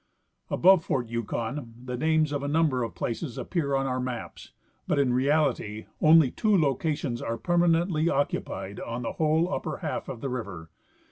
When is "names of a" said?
1.95-2.47